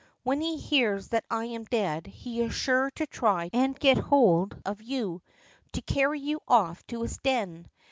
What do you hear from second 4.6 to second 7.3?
of you, to carry you off to his